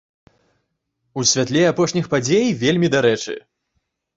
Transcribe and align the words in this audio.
У 1.19 1.27
святле 1.31 1.61
апошніх 1.73 2.09
падзей 2.15 2.51
вельмі 2.65 2.87
дарэчы! 2.97 3.37